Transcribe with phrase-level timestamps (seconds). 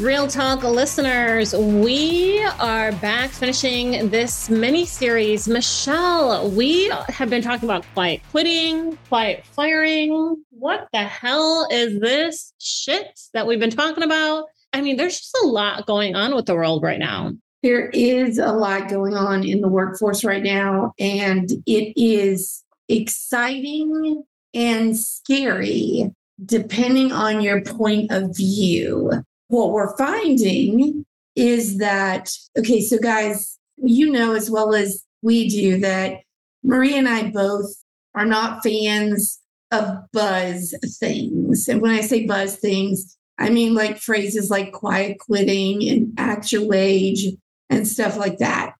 [0.00, 1.54] Real Talk listeners.
[1.54, 5.46] We are back finishing this mini series.
[5.46, 10.42] Michelle, we have been talking about quiet quitting, quiet firing.
[10.48, 14.46] What the hell is this shit that we've been talking about?
[14.72, 17.32] I mean, there's just a lot going on with the world right now.
[17.62, 24.24] There is a lot going on in the workforce right now, and it is exciting
[24.54, 26.10] and scary
[26.46, 29.10] depending on your point of view.
[29.50, 31.04] What we're finding
[31.34, 36.18] is that, okay, so guys, you know as well as we do that
[36.62, 37.74] Maria and I both
[38.14, 39.40] are not fans
[39.72, 41.66] of buzz things.
[41.66, 46.52] And when I say buzz things, I mean like phrases like quiet quitting and act
[46.52, 47.26] your wage
[47.70, 48.74] and stuff like that.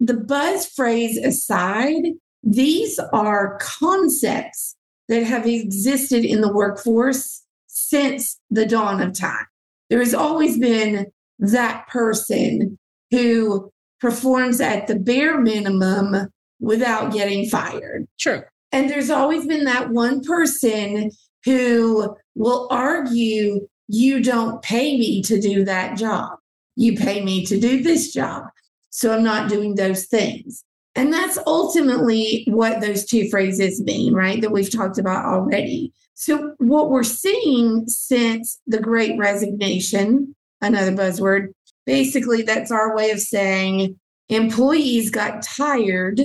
[0.00, 2.02] The buzz phrase aside,
[2.42, 4.74] these are concepts
[5.08, 9.46] that have existed in the workforce since the dawn of time.
[9.90, 11.06] There has always been
[11.40, 12.78] that person
[13.10, 16.28] who performs at the bare minimum
[16.60, 18.06] without getting fired.
[18.16, 18.50] Sure.
[18.72, 21.10] And there's always been that one person
[21.44, 26.38] who will argue, you don't pay me to do that job.
[26.76, 28.44] You pay me to do this job.
[28.90, 30.64] So I'm not doing those things.
[31.00, 34.38] And that's ultimately what those two phrases mean, right?
[34.42, 35.94] That we've talked about already.
[36.12, 41.54] So, what we're seeing since the great resignation, another buzzword,
[41.86, 46.20] basically that's our way of saying employees got tired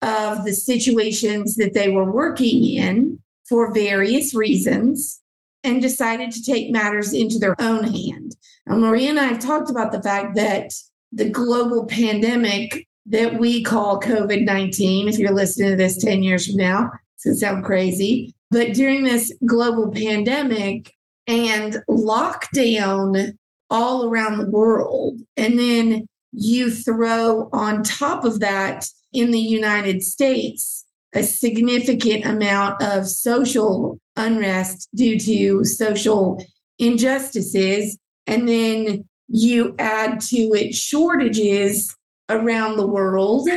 [0.00, 5.20] of the situations that they were working in for various reasons
[5.64, 8.36] and decided to take matters into their own hand.
[8.66, 10.72] And Maria and I have talked about the fact that
[11.10, 15.08] the global pandemic that we call COVID 19.
[15.08, 18.34] If you're listening to this 10 years from now, it's going to sound crazy.
[18.50, 20.92] But during this global pandemic
[21.26, 23.36] and lockdown
[23.68, 30.02] all around the world, and then you throw on top of that in the United
[30.02, 36.44] States a significant amount of social unrest due to social
[36.78, 41.96] injustices, and then you add to it shortages
[42.30, 43.48] around the world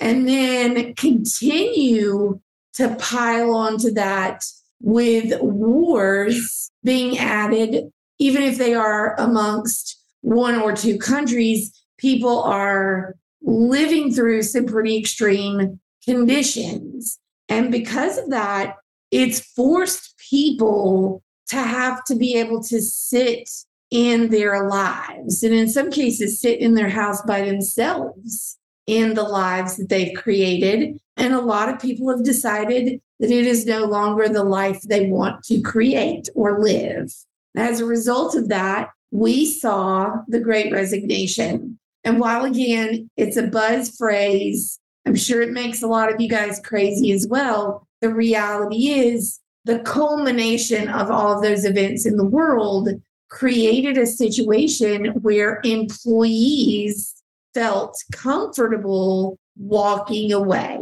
[0.00, 2.40] and then continue
[2.74, 4.44] to pile onto that
[4.80, 13.16] with wars being added, even if they are amongst one or two countries, people are
[13.42, 17.18] living through some pretty extreme conditions.
[17.48, 18.76] And because of that,
[19.10, 23.48] it's forced people to have to be able to sit
[23.90, 29.22] in their lives, and in some cases, sit in their house by themselves in the
[29.22, 30.98] lives that they've created.
[31.16, 35.06] And a lot of people have decided that it is no longer the life they
[35.06, 37.12] want to create or live.
[37.56, 41.78] As a result of that, we saw the great resignation.
[42.04, 46.28] And while again, it's a buzz phrase, I'm sure it makes a lot of you
[46.28, 47.86] guys crazy as well.
[48.00, 52.90] The reality is the culmination of all of those events in the world
[53.28, 57.14] created a situation where employees
[57.54, 60.80] felt comfortable walking away.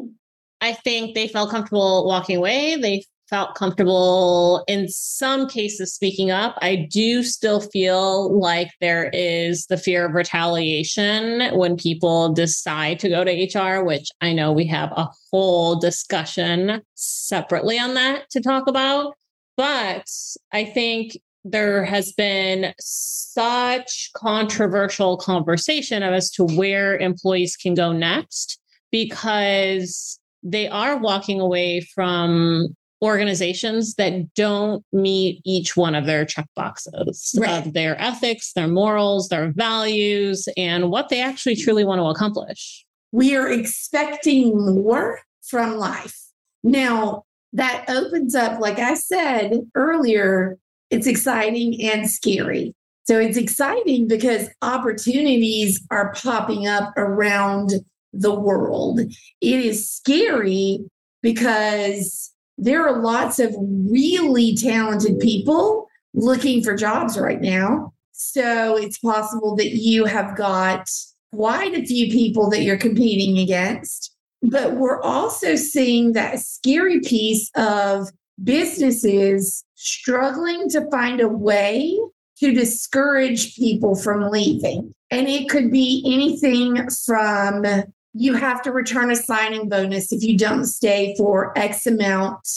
[0.61, 2.77] I think they felt comfortable walking away.
[2.77, 6.57] They felt comfortable in some cases speaking up.
[6.63, 13.09] I do still feel like there is the fear of retaliation when people decide to
[13.09, 18.41] go to HR, which I know we have a whole discussion separately on that to
[18.41, 19.15] talk about.
[19.57, 20.07] But
[20.53, 21.19] I think
[21.51, 28.59] there has been such controversial conversation as to where employees can go next
[28.91, 32.69] because they are walking away from
[33.03, 37.67] organizations that don't meet each one of their check boxes right.
[37.67, 42.85] of their ethics, their morals, their values, and what they actually truly want to accomplish.
[43.13, 46.19] We are expecting more from life.
[46.65, 50.59] Now, that opens up, like I said earlier,
[50.91, 52.75] it's exciting and scary.
[53.07, 57.75] So it's exciting because opportunities are popping up around
[58.13, 59.01] the world.
[59.01, 60.81] It is scary
[61.23, 67.93] because there are lots of really talented people looking for jobs right now.
[68.13, 70.89] So it's possible that you have got
[71.35, 74.15] quite a few people that you're competing against.
[74.43, 78.09] But we're also seeing that scary piece of
[78.43, 81.97] businesses struggling to find a way
[82.39, 84.93] to discourage people from leaving.
[85.11, 87.65] And it could be anything from
[88.13, 92.49] you have to return a signing bonus if you don't stay for X amount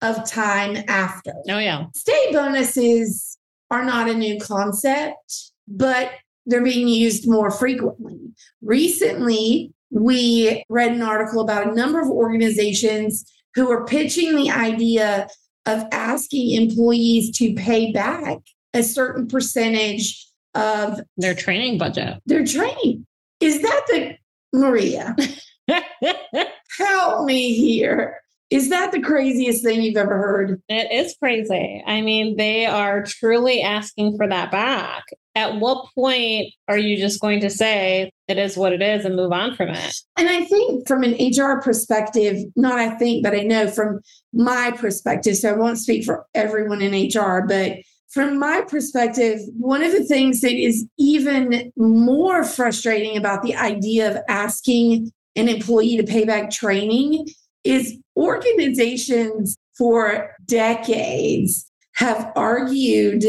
[0.00, 1.32] of time after.
[1.48, 1.86] Oh, yeah.
[1.94, 3.36] Stay bonuses
[3.70, 5.52] are not a new concept.
[5.66, 6.12] but
[6.46, 8.18] they're being used more frequently.
[8.62, 15.28] Recently, we read an article about a number of organizations who are pitching the idea
[15.68, 18.38] of asking employees to pay back
[18.72, 22.20] a certain percentage of their training budget.
[22.26, 23.06] Their training.
[23.40, 24.16] Is that the
[24.52, 25.14] Maria?
[26.78, 28.18] Help me here.
[28.50, 30.62] Is that the craziest thing you've ever heard?
[30.70, 31.82] It is crazy.
[31.86, 35.04] I mean, they are truly asking for that back.
[35.34, 39.16] At what point are you just going to say it is what it is and
[39.16, 39.94] move on from it?
[40.16, 44.00] And I think from an HR perspective, not I think, but I know from
[44.32, 47.76] my perspective, so I won't speak for everyone in HR, but
[48.08, 54.10] from my perspective, one of the things that is even more frustrating about the idea
[54.10, 57.26] of asking an employee to pay back training
[57.68, 63.24] is organizations for decades have argued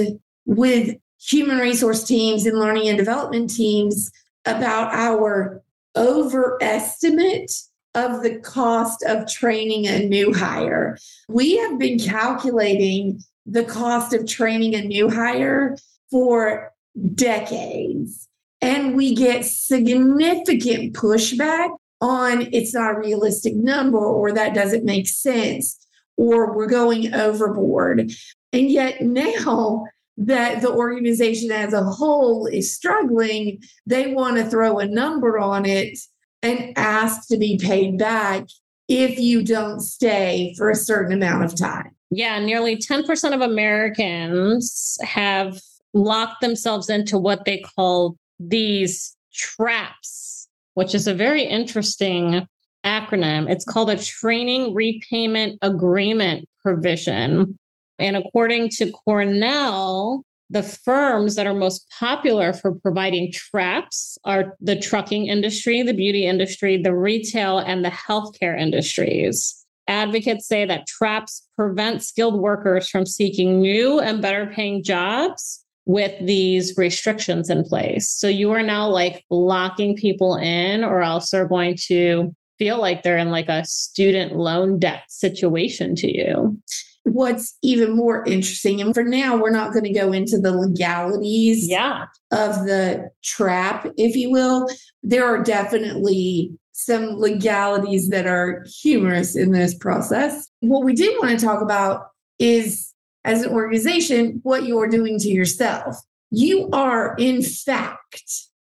[0.46, 4.10] with human resource teams and learning and development teams
[4.46, 5.62] about our
[5.96, 7.52] overestimate
[7.96, 10.98] of the cost of training a new hire.
[11.28, 15.76] We have been calculating the cost of training a new hire
[16.10, 16.72] for
[17.16, 18.28] decades.
[18.62, 25.08] And we get significant pushback on it's not a realistic number or that doesn't make
[25.08, 25.78] sense
[26.18, 28.12] or we're going overboard.
[28.52, 29.86] And yet now
[30.18, 35.66] that the organization as a whole is struggling, they want to throw a number on
[35.66, 35.98] it
[36.42, 38.46] and ask to be paid back
[38.90, 41.96] if you don't stay for a certain amount of time.
[42.12, 45.62] Yeah, nearly 10% of Americans have
[45.94, 50.39] locked themselves into what they call these traps,
[50.80, 52.48] which is a very interesting
[52.86, 53.52] acronym.
[53.52, 57.60] It's called a training repayment agreement provision.
[58.00, 64.80] And according to Cornell, the firms that are most popular for providing traps are the
[64.80, 69.66] trucking industry, the beauty industry, the retail, and the healthcare industries.
[69.90, 76.14] Advocates say that traps prevent skilled workers from seeking new and better paying jobs with
[76.24, 78.08] these restrictions in place.
[78.12, 83.02] So you are now like locking people in, or else they're going to feel like
[83.02, 86.62] they're in like a student loan debt situation to you.
[87.06, 91.68] What's even more interesting, and for now, we're not going to go into the legalities
[91.68, 92.06] yeah.
[92.32, 94.68] of the trap, if you will.
[95.02, 100.48] There are definitely some legalities that are humorous in this process.
[100.60, 102.04] What we did want to talk about
[102.38, 102.94] is,
[103.24, 105.98] as an organization, what you're doing to yourself.
[106.32, 108.24] You are, in fact,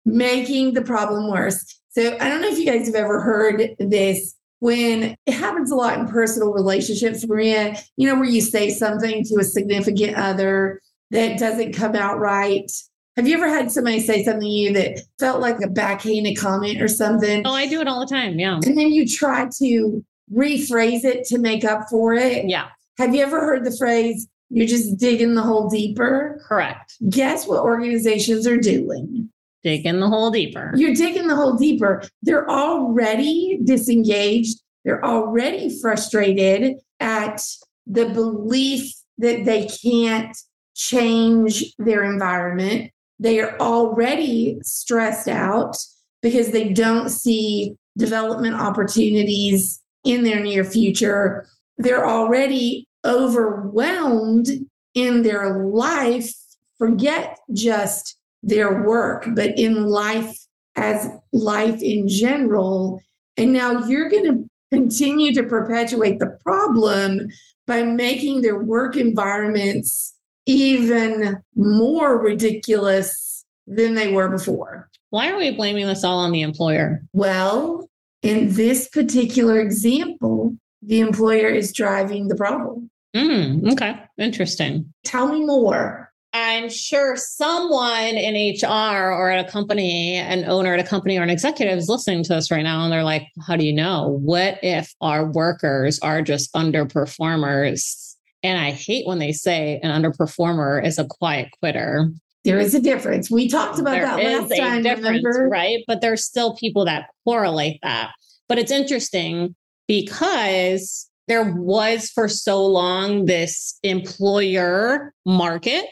[0.06, 1.80] making the problem worse.
[1.92, 5.76] So I don't know if you guys have ever heard this when it happens a
[5.76, 10.82] lot in personal relationships, Maria, you know, where you say something to a significant other
[11.12, 12.70] that doesn't come out right
[13.16, 16.82] have you ever had somebody say something to you that felt like a backhanded comment
[16.82, 17.44] or something?
[17.46, 18.38] Oh, I do it all the time.
[18.38, 18.56] Yeah.
[18.56, 20.04] And then you try to
[20.34, 22.50] rephrase it to make up for it.
[22.50, 22.68] Yeah.
[22.98, 26.40] Have you ever heard the phrase, you're just digging the hole deeper?
[26.48, 26.96] Correct.
[27.10, 29.30] Guess what organizations are doing?
[29.64, 30.74] Digging the hole deeper.
[30.76, 32.04] You're digging the hole deeper.
[32.22, 34.60] They're already disengaged.
[34.84, 37.42] They're already frustrated at
[37.88, 40.36] the belief that they can't
[40.76, 42.92] change their environment.
[43.20, 45.78] They are already stressed out
[46.22, 51.48] because they don't see development opportunities in their near future.
[51.78, 54.48] They're already overwhelmed
[54.94, 56.34] in their life.
[56.78, 60.38] Forget just their work, but in life
[60.76, 63.02] as life in general.
[63.38, 67.28] And now you're going to continue to perpetuate the problem
[67.68, 70.14] by making their work environments
[70.46, 74.90] even more ridiculous than they were before.
[75.10, 77.02] Why are we blaming this all on the employer?
[77.14, 77.90] Well,
[78.22, 82.92] in this particular example, the employer is driving the problem.
[83.16, 84.94] Mm, okay, interesting.
[85.04, 86.12] Tell me more.
[86.34, 91.24] I'm sure someone in HR or at a company, an owner at a company or
[91.24, 94.20] an executive is listening to us right now and they're like, how do you know?
[94.22, 98.06] What if our workers are just underperformers
[98.46, 102.12] and I hate when they say an underperformer is a quiet quitter.
[102.44, 103.32] There is a difference.
[103.32, 105.48] We talked about there that last time, remember?
[105.50, 105.84] Right.
[105.88, 108.12] But there's still people that correlate that.
[108.48, 109.56] But it's interesting
[109.88, 115.90] because there was for so long this employer market.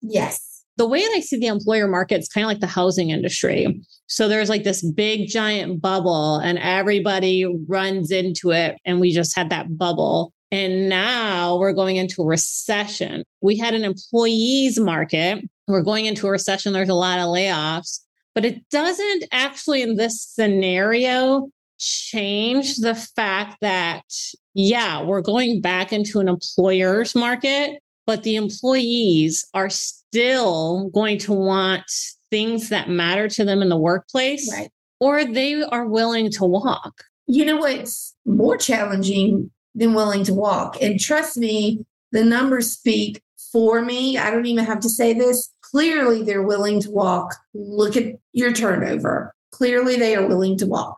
[0.00, 0.64] Yes.
[0.76, 3.82] The way that I see the employer market is kind of like the housing industry.
[4.08, 8.76] So there's like this big giant bubble and everybody runs into it.
[8.84, 13.24] And we just had that bubble And now we're going into a recession.
[13.40, 15.44] We had an employees market.
[15.66, 16.72] We're going into a recession.
[16.72, 18.00] There's a lot of layoffs,
[18.34, 24.02] but it doesn't actually, in this scenario, change the fact that,
[24.54, 31.32] yeah, we're going back into an employer's market, but the employees are still going to
[31.32, 31.84] want
[32.30, 34.70] things that matter to them in the workplace, Right.
[35.00, 37.04] or they are willing to walk.
[37.26, 40.80] You know what's more challenging than willing to walk?
[40.80, 43.20] And trust me, the numbers speak
[43.52, 44.16] for me.
[44.16, 45.52] I don't even have to say this.
[45.60, 47.34] Clearly, they're willing to walk.
[47.54, 49.34] Look at your turnover.
[49.50, 50.96] Clearly, they are willing to walk.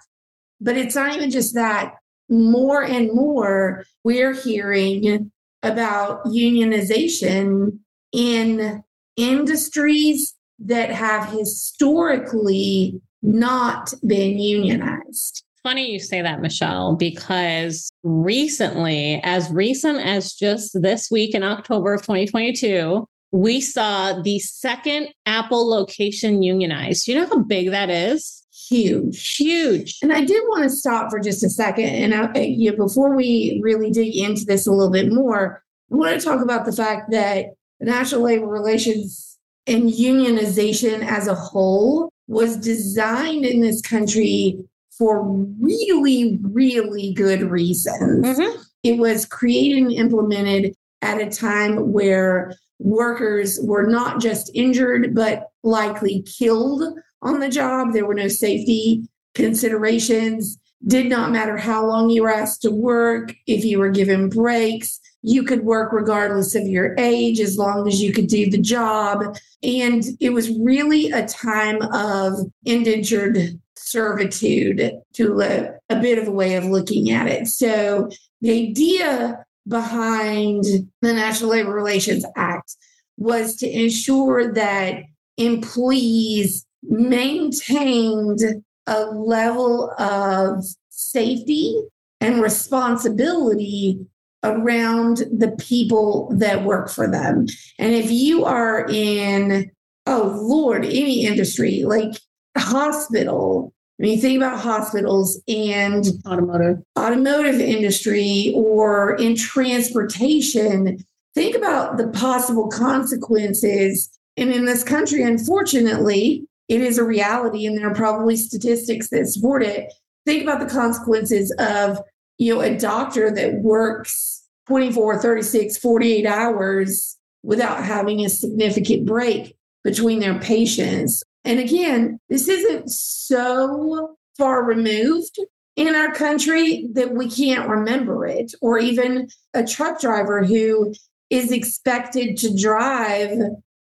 [0.60, 1.94] But it's not even just that.
[2.28, 5.30] More and more, we're hearing
[5.62, 7.78] about unionization
[8.12, 8.82] in
[9.16, 15.44] industries that have historically not been unionized.
[15.62, 21.94] Funny you say that, Michelle, because recently, as recent as just this week in October
[21.94, 27.08] of 2022, we saw the second Apple location unionized.
[27.08, 28.46] You know how big that is?
[28.68, 29.36] Huge.
[29.36, 29.98] Huge.
[30.02, 31.86] And I did want to stop for just a second.
[31.86, 35.96] And I, you know, before we really dig into this a little bit more, I
[35.96, 37.46] want to talk about the fact that
[37.80, 44.58] National Labor Relations and unionization as a whole was designed in this country
[44.90, 45.22] for
[45.60, 48.26] really, really good reasons.
[48.26, 48.56] Mhm.
[48.82, 55.48] It was created and implemented at a time where workers were not just injured, but
[55.62, 56.82] likely killed
[57.22, 57.92] on the job.
[57.92, 60.58] There were no safety considerations.
[60.86, 65.00] Did not matter how long you were asked to work, if you were given breaks,
[65.22, 69.36] you could work regardless of your age as long as you could do the job.
[69.62, 72.34] And it was really a time of
[72.64, 77.48] indentured servitude to a, a bit of a way of looking at it.
[77.48, 78.08] So
[78.40, 80.64] the idea behind
[81.02, 82.76] the National Labor Relations Act
[83.16, 85.02] was to ensure that
[85.36, 88.40] employees maintained
[88.86, 91.80] a level of safety
[92.20, 94.00] and responsibility
[94.44, 97.46] around the people that work for them.
[97.78, 99.70] And if you are in,
[100.06, 102.20] oh Lord, any industry like
[102.56, 106.78] hospital, I mean, think about hospitals and Automotive.
[106.96, 111.04] automotive industry or in transportation,
[111.34, 114.08] think about the possible consequences.
[114.36, 119.26] And in this country, unfortunately, it is a reality, and there are probably statistics that
[119.26, 119.92] support it.
[120.26, 121.98] Think about the consequences of,
[122.36, 129.56] you know, a doctor that works 24, 36, 48 hours without having a significant break
[129.82, 131.22] between their patients.
[131.44, 135.38] And again, this isn't so far removed
[135.76, 140.92] in our country that we can't remember it, or even a truck driver who
[141.30, 143.38] is expected to drive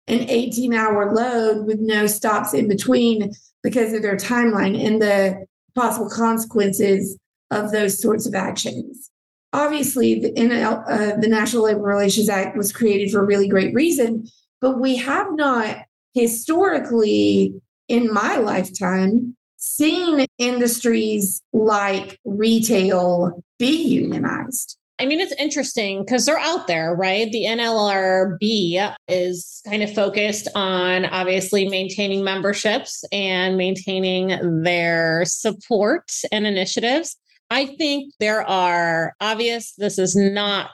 [0.06, 3.32] an 18 hour load with no stops in between
[3.62, 7.18] because of their timeline and the possible consequences
[7.50, 9.10] of those sorts of actions.
[9.52, 13.72] Obviously, the, NL, uh, the National Labor Relations Act was created for a really great
[13.72, 14.26] reason,
[14.60, 15.78] but we have not
[16.12, 17.54] historically,
[17.88, 24.76] in my lifetime, seen industries like retail be unionized.
[25.00, 27.30] I mean, it's interesting because they're out there, right?
[27.32, 36.46] The NLRB is kind of focused on obviously maintaining memberships and maintaining their support and
[36.46, 37.16] initiatives.
[37.50, 40.70] I think there are obvious, this is not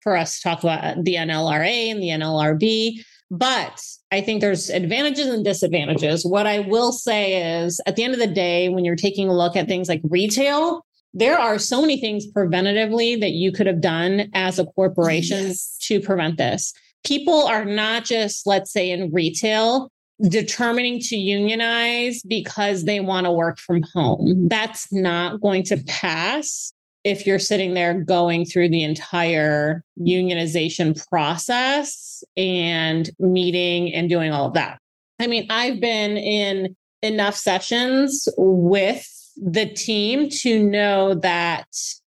[0.00, 3.80] for us to talk about the NLRA and the NLRB, but
[4.10, 6.26] I think there's advantages and disadvantages.
[6.26, 9.36] What I will say is at the end of the day, when you're taking a
[9.36, 10.83] look at things like retail,
[11.14, 15.76] there are so many things preventatively that you could have done as a corporation Yes.
[15.82, 16.72] to prevent this.
[17.04, 19.90] People are not just, let's say, in retail,
[20.28, 24.48] determining to unionize because they want to work from home.
[24.48, 26.72] That's not going to pass
[27.04, 34.46] if you're sitting there going through the entire unionization process and meeting and doing all
[34.46, 34.78] of that.
[35.20, 39.06] I mean, I've been in enough sessions with
[39.36, 41.66] the team to know that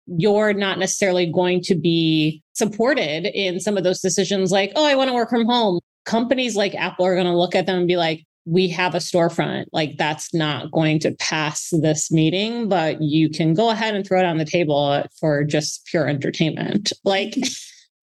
[0.06, 4.94] you're not necessarily going to be supported in some of those decisions like oh i
[4.94, 5.80] want to work from home.
[6.04, 8.99] Companies like apple are going to look at them and be like we have a
[8.99, 9.64] storefront.
[9.73, 14.20] Like that's not going to pass this meeting but you can go ahead and throw
[14.20, 16.92] it on the table for just pure entertainment.
[17.04, 17.35] Like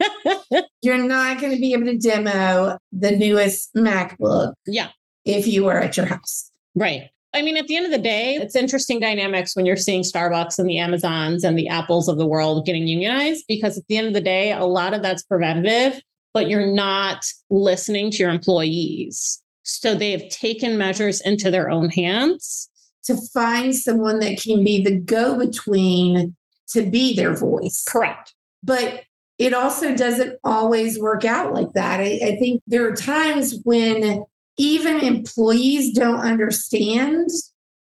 [0.83, 4.89] You're not going to be able to demo the newest MacBook yeah.
[5.25, 6.51] if you were at your house.
[6.75, 10.03] right I mean, at the end of the day, it's interesting dynamics when you're seeing
[10.03, 13.97] Starbucks and the Amazons and the Apples of the world getting unionized, because at the
[13.97, 16.01] end of the day, a lot of that's preventative,
[16.33, 19.43] but you're not listening to your employees.
[19.65, 22.71] So they've taken measures into their own hands
[23.05, 26.37] to find someone that can be the go between
[26.69, 27.85] to be their voice.
[27.87, 28.33] Correct.
[28.63, 29.03] But
[29.39, 32.01] it also doesn't always work out like that.
[32.01, 34.25] I, I think there are times when
[34.57, 37.29] even employees don't understand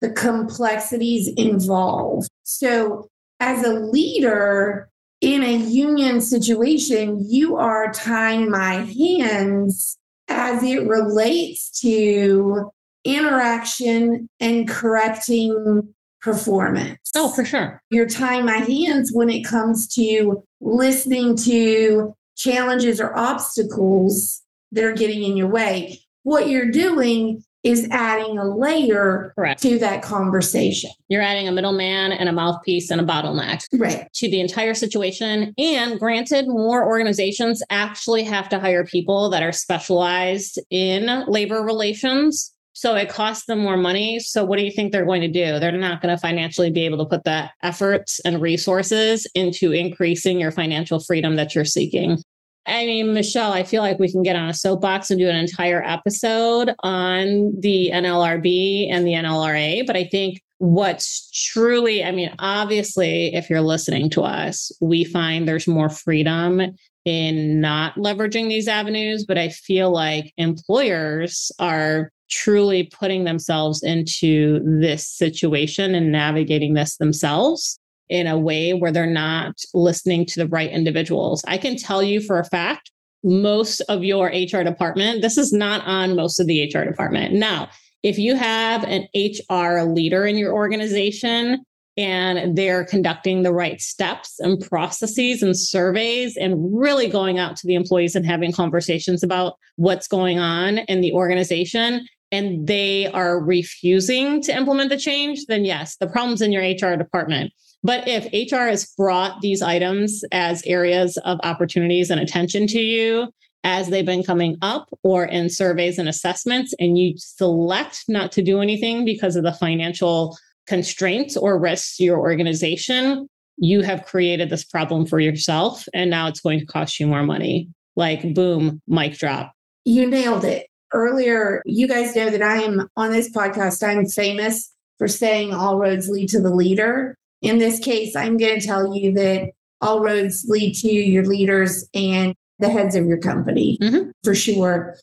[0.00, 2.28] the complexities involved.
[2.42, 3.08] So,
[3.40, 4.88] as a leader
[5.20, 9.96] in a union situation, you are tying my hands
[10.28, 12.70] as it relates to
[13.04, 16.98] interaction and correcting performance.
[17.16, 17.82] Oh, for sure.
[17.90, 24.92] You're tying my hands when it comes to listening to challenges or obstacles that are
[24.92, 26.00] getting in your way.
[26.22, 29.62] What you're doing is adding a layer Correct.
[29.62, 30.90] to that conversation.
[31.08, 34.08] You're adding a middleman and a mouthpiece and a bottleneck right.
[34.14, 35.54] to the entire situation.
[35.58, 42.52] And granted, more organizations actually have to hire people that are specialized in labor relations
[42.74, 44.18] so it costs them more money.
[44.18, 45.60] So what do you think they're going to do?
[45.60, 50.40] They're not going to financially be able to put that efforts and resources into increasing
[50.40, 52.18] your financial freedom that you're seeking.
[52.66, 55.36] I mean, Michelle, I feel like we can get on a soapbox and do an
[55.36, 59.84] entire episode on the NLRB and the NLRA.
[59.86, 65.46] But I think what's truly, I mean, obviously, if you're listening to us, we find
[65.46, 66.60] there's more freedom
[67.04, 69.24] in not leveraging these avenues.
[69.26, 76.96] But I feel like employers are truly putting themselves into this situation and navigating this
[76.96, 77.78] themselves
[78.12, 81.42] in a way where they're not listening to the right individuals.
[81.48, 82.90] I can tell you for a fact,
[83.24, 87.32] most of your HR department, this is not on most of the HR department.
[87.32, 87.70] Now,
[88.02, 91.64] if you have an HR leader in your organization
[91.96, 97.66] and they're conducting the right steps and processes and surveys and really going out to
[97.66, 103.38] the employees and having conversations about what's going on in the organization, and they are
[103.38, 107.52] refusing to implement the change, then yes, the problem's in your HR department.
[107.84, 113.28] But if HR has brought these items as areas of opportunities and attention to you
[113.64, 118.42] as they've been coming up or in surveys and assessments, and you select not to
[118.42, 124.48] do anything because of the financial constraints or risks to your organization, you have created
[124.48, 125.86] this problem for yourself.
[125.92, 127.68] And now it's going to cost you more money.
[127.94, 129.52] Like, boom, mic drop.
[129.84, 134.72] You nailed it earlier, you guys know that I am on this podcast, I'm famous
[134.98, 137.16] for saying all roads lead to the leader.
[137.40, 139.50] In this case, I'm going to tell you that
[139.80, 144.10] all roads lead to your leaders and the heads of your company mm-hmm.
[144.22, 144.96] for sure.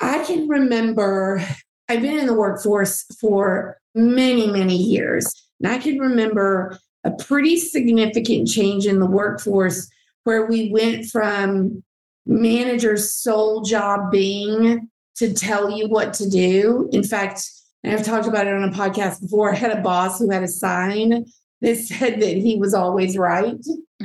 [0.00, 1.44] I can remember,
[1.88, 5.30] I've been in the workforce for many, many years.
[5.60, 9.90] And I can remember a pretty significant change in the workforce
[10.24, 11.82] where we went from
[12.26, 16.88] manager's sole job being to tell you what to do.
[16.92, 17.48] In fact,
[17.84, 19.52] and I've talked about it on a podcast before.
[19.52, 21.26] I had a boss who had a sign
[21.60, 23.64] that said that he was always right.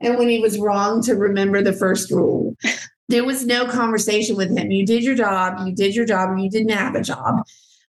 [0.00, 2.56] and when he was wrong, to remember the first rule.
[3.08, 4.70] There was no conversation with him.
[4.70, 7.44] You did your job, you did your job, or you didn't have a job.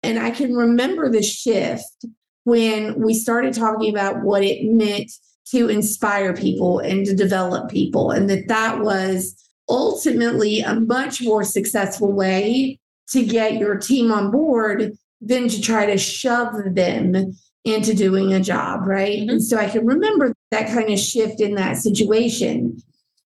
[0.02, 2.06] And I can remember the shift
[2.44, 5.10] when we started talking about what it meant
[5.50, 9.34] to inspire people and to develop people, and that that was
[9.68, 12.78] ultimately a much more successful way
[13.10, 17.32] to get your team on board than to try to shove them
[17.64, 19.20] into doing a job, right?
[19.20, 19.30] Mm-hmm.
[19.30, 22.80] And so I can remember that kind of shift in that situation.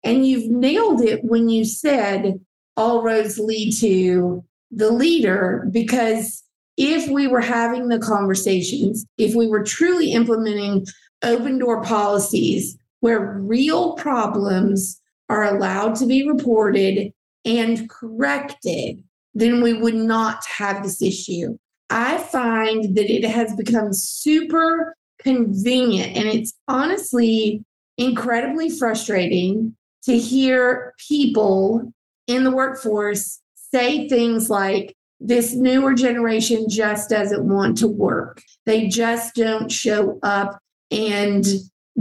[0.03, 2.39] And you've nailed it when you said
[2.77, 6.43] all roads lead to the leader, because
[6.77, 10.85] if we were having the conversations, if we were truly implementing
[11.21, 15.00] open door policies where real problems
[15.31, 17.13] are allowed to be reported
[17.45, 19.01] and corrected,
[19.33, 21.57] then we would not have this issue.
[21.89, 27.63] I find that it has become super convenient and it's honestly
[27.97, 31.93] incredibly frustrating to hear people
[32.27, 38.41] in the workforce say things like, this newer generation just doesn't want to work.
[38.65, 40.57] They just don't show up
[40.89, 41.45] and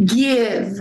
[0.06, 0.78] give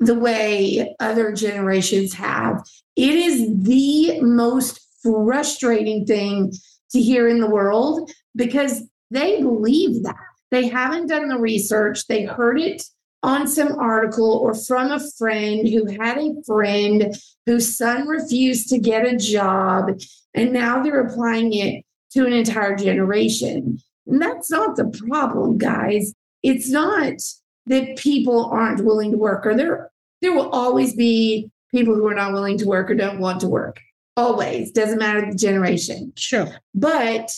[0.00, 2.62] the way other generations have.
[2.96, 6.52] It is the most frustrating thing
[6.90, 10.16] to hear in the world because they believe that.
[10.50, 12.82] They haven't done the research, they heard it
[13.24, 18.78] on some article or from a friend who had a friend whose son refused to
[18.78, 19.98] get a job,
[20.34, 23.80] and now they're applying it to an entire generation.
[24.06, 26.12] And that's not the problem, guys.
[26.42, 27.14] It's not
[27.66, 32.14] that people aren't willing to work, or there there will always be people who are
[32.14, 33.80] not willing to work or don't want to work.
[34.16, 34.70] Always.
[34.70, 36.12] Doesn't matter the generation.
[36.16, 36.48] Sure.
[36.74, 37.30] But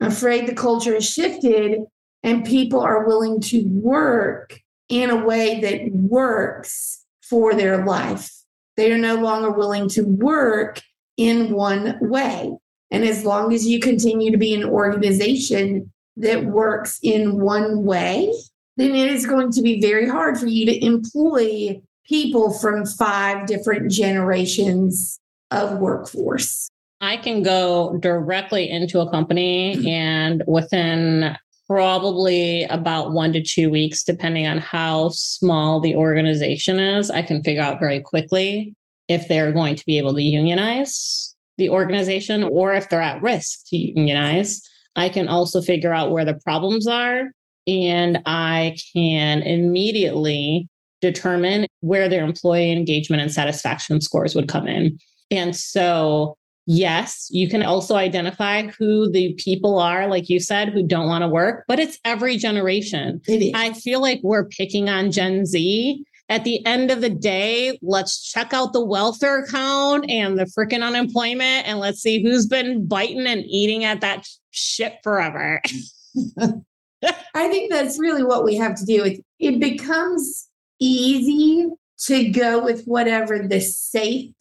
[0.00, 1.78] I'm afraid the culture has shifted
[2.22, 8.30] and people are willing to work in a way that works for their life.
[8.76, 10.80] They are no longer willing to work
[11.16, 12.52] in one way.
[12.90, 18.32] And as long as you continue to be an organization that works in one way,
[18.76, 23.46] then it is going to be very hard for you to employ people from five
[23.46, 25.18] different generations
[25.50, 26.68] of workforce.
[27.00, 29.86] I can go directly into a company mm-hmm.
[29.86, 37.10] and within probably about one to two weeks, depending on how small the organization is,
[37.10, 38.74] I can figure out very quickly
[39.08, 43.66] if they're going to be able to unionize the organization or if they're at risk
[43.68, 44.62] to unionize.
[44.96, 47.30] I can also figure out where the problems are
[47.66, 50.68] and I can immediately
[51.00, 54.98] determine where their employee engagement and satisfaction scores would come in.
[55.30, 60.86] And so, yes, you can also identify who the people are, like you said, who
[60.86, 63.20] don't want to work, but it's every generation.
[63.54, 66.04] I feel like we're picking on Gen Z.
[66.30, 70.82] At the end of the day, let's check out the welfare account and the freaking
[70.82, 75.60] unemployment and let's see who's been biting and eating at that shit forever.
[77.34, 79.04] I think that's really what we have to do.
[79.04, 80.48] It, it becomes
[80.80, 81.68] easy
[82.06, 84.34] to go with whatever the safe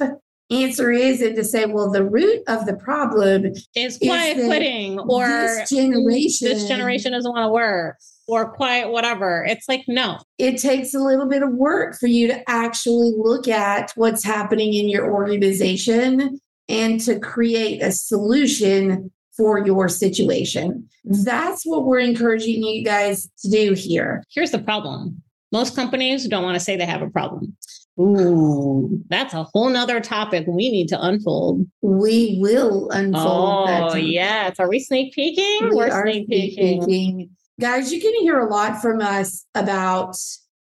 [0.50, 5.00] answer is and to say, well, the root of the problem is quiet is quitting
[5.00, 6.50] or this generation.
[6.50, 7.98] This generation doesn't want to work
[8.28, 9.46] or quiet whatever.
[9.46, 10.20] It's like, no.
[10.38, 14.74] It takes a little bit of work for you to actually look at what's happening
[14.74, 20.88] in your organization and to create a solution for your situation.
[21.04, 24.24] That's what we're encouraging you guys to do here.
[24.34, 27.56] Here's the problem most companies don't want to say they have a problem.
[28.00, 31.68] Ooh, that's a whole nother topic we need to unfold.
[31.84, 33.70] We will unfold.
[33.70, 34.60] Oh, yes.
[34.60, 35.70] Are we sneak peeking?
[35.70, 36.82] We We're are sneak peeking.
[36.82, 37.30] peeking.
[37.62, 40.18] Guys, you can hear a lot from us about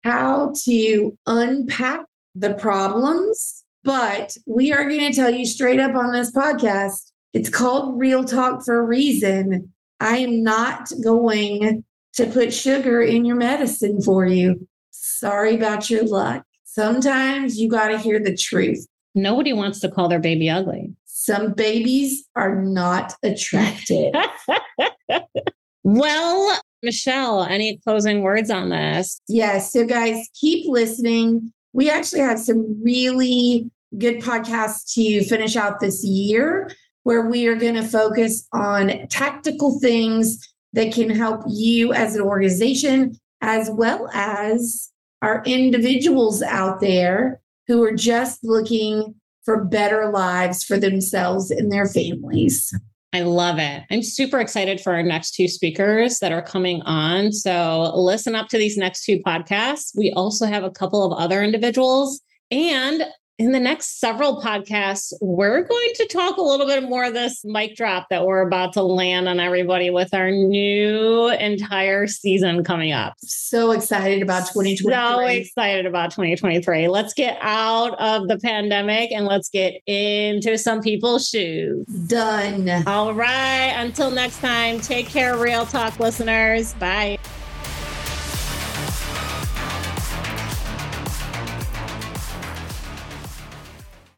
[0.03, 2.01] how to unpack
[2.35, 7.49] the problems, but we are going to tell you straight up on this podcast it's
[7.49, 9.73] called Real Talk for a reason.
[9.99, 14.65] I am not going to put sugar in your medicine for you.
[14.91, 16.45] Sorry about your luck.
[16.63, 18.87] Sometimes you got to hear the truth.
[19.15, 20.95] Nobody wants to call their baby ugly.
[21.07, 24.13] Some babies are not attractive.
[25.83, 29.19] well, Michelle, any closing words on this?
[29.27, 29.73] Yes.
[29.73, 31.51] So, guys, keep listening.
[31.73, 36.69] We actually have some really good podcasts to finish out this year
[37.05, 40.39] where we are going to focus on tactical things
[40.73, 44.91] that can help you as an organization, as well as
[45.21, 49.13] our individuals out there who are just looking
[49.43, 52.73] for better lives for themselves and their families.
[53.13, 53.83] I love it.
[53.91, 57.31] I'm super excited for our next two speakers that are coming on.
[57.31, 59.95] So listen up to these next two podcasts.
[59.95, 63.03] We also have a couple of other individuals and
[63.37, 67.43] in the next several podcasts, we're going to talk a little bit more of this
[67.43, 72.93] mic drop that we're about to land on everybody with our new entire season coming
[72.93, 73.15] up.
[73.19, 74.93] So excited about 2023.
[74.93, 76.87] So excited about 2023.
[76.87, 81.85] Let's get out of the pandemic and let's get into some people's shoes.
[82.07, 82.69] Done.
[82.87, 83.73] All right.
[83.75, 86.73] Until next time, take care, Real Talk listeners.
[86.75, 87.19] Bye.